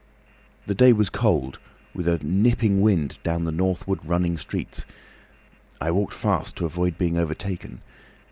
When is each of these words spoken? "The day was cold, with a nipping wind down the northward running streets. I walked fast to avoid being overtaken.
"The 0.65 0.73
day 0.73 0.93
was 0.93 1.11
cold, 1.11 1.59
with 1.93 2.07
a 2.07 2.17
nipping 2.23 2.81
wind 2.81 3.19
down 3.21 3.43
the 3.43 3.51
northward 3.51 3.99
running 4.03 4.35
streets. 4.35 4.83
I 5.79 5.91
walked 5.91 6.15
fast 6.15 6.55
to 6.55 6.65
avoid 6.65 6.97
being 6.97 7.19
overtaken. 7.19 7.81